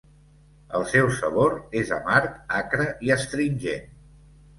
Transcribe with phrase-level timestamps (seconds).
[0.77, 3.93] El seu sabor és amarg, acre i astringent.